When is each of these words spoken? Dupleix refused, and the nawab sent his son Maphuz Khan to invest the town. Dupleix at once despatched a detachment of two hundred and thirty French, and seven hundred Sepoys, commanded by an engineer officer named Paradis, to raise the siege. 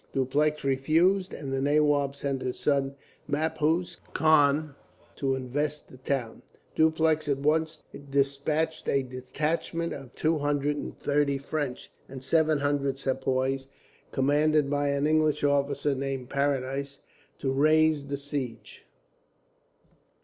Dupleix 0.15 0.63
refused, 0.63 1.31
and 1.31 1.53
the 1.53 1.61
nawab 1.61 2.15
sent 2.15 2.41
his 2.41 2.57
son 2.57 2.95
Maphuz 3.29 3.97
Khan 4.13 4.73
to 5.17 5.35
invest 5.35 5.89
the 5.89 5.97
town. 5.97 6.41
Dupleix 6.75 7.27
at 7.29 7.37
once 7.37 7.83
despatched 8.09 8.89
a 8.89 9.03
detachment 9.03 9.93
of 9.93 10.11
two 10.13 10.39
hundred 10.39 10.77
and 10.77 10.97
thirty 10.99 11.37
French, 11.37 11.91
and 12.09 12.23
seven 12.23 12.57
hundred 12.57 12.97
Sepoys, 12.97 13.67
commanded 14.11 14.71
by 14.71 14.87
an 14.89 15.05
engineer 15.05 15.51
officer 15.53 15.93
named 15.93 16.31
Paradis, 16.31 17.01
to 17.37 17.51
raise 17.53 18.07
the 18.07 18.17
siege. 18.17 18.87